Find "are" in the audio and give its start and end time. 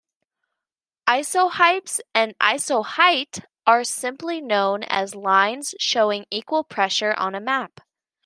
3.67-3.83